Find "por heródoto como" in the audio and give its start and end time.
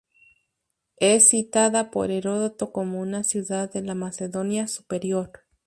1.91-2.99